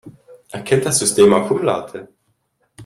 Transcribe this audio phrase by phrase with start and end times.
[0.49, 2.09] Erkennt das System auch Umlaute?